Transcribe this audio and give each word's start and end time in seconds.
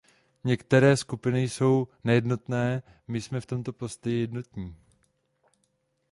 Některé 0.43 0.97
skupiny 0.97 1.41
jsou 1.49 1.87
nejednotné, 2.03 2.83
my 3.07 3.21
jsme 3.21 3.41
v 3.41 3.45
tomto 3.45 3.73
postoji 3.73 4.19
jednotní. 4.19 4.75